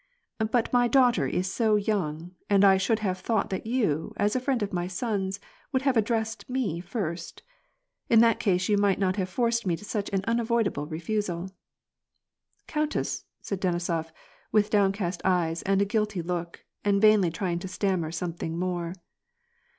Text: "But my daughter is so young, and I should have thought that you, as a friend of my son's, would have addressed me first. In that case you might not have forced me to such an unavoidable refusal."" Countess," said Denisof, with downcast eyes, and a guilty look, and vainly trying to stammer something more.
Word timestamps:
"But 0.49 0.73
my 0.73 0.87
daughter 0.87 1.27
is 1.27 1.45
so 1.53 1.75
young, 1.75 2.31
and 2.49 2.65
I 2.65 2.77
should 2.77 2.97
have 3.05 3.19
thought 3.19 3.51
that 3.51 3.67
you, 3.67 4.15
as 4.17 4.35
a 4.35 4.39
friend 4.39 4.63
of 4.63 4.73
my 4.73 4.87
son's, 4.87 5.39
would 5.71 5.83
have 5.83 5.95
addressed 5.95 6.49
me 6.49 6.79
first. 6.81 7.43
In 8.09 8.19
that 8.21 8.39
case 8.39 8.67
you 8.67 8.79
might 8.79 8.97
not 8.97 9.17
have 9.17 9.29
forced 9.29 9.67
me 9.67 9.77
to 9.77 9.85
such 9.85 10.09
an 10.11 10.21
unavoidable 10.25 10.87
refusal."" 10.87 11.51
Countess," 12.75 13.25
said 13.41 13.59
Denisof, 13.61 14.11
with 14.51 14.71
downcast 14.71 15.21
eyes, 15.23 15.61
and 15.61 15.83
a 15.83 15.85
guilty 15.85 16.23
look, 16.23 16.65
and 16.83 16.99
vainly 16.99 17.29
trying 17.29 17.59
to 17.59 17.67
stammer 17.67 18.11
something 18.11 18.57
more. 18.57 18.95